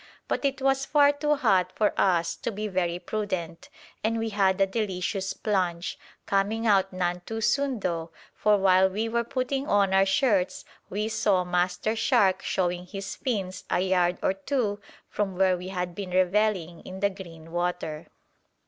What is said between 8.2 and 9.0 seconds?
for while